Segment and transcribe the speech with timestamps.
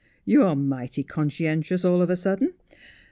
[0.25, 2.55] You are mighty conscientious all of a sudden.